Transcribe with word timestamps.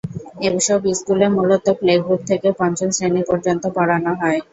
এসব 0.49 0.81
স্কুলে 0.99 1.27
মূলত 1.35 1.65
প্লে 1.79 1.93
গ্রুপ 2.03 2.21
থেকে 2.29 2.47
পঞ্চম 2.59 2.89
শ্রেণি 2.95 3.21
পর্যন্ত 3.29 3.63
পড়ানো 3.75 4.11
হয়। 4.21 4.39